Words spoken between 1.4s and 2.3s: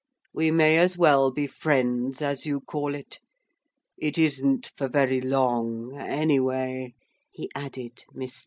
friends,